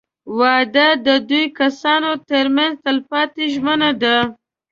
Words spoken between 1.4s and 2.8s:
کسانو تر منځ